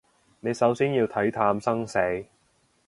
[0.39, 1.99] 你首先要睇淡生死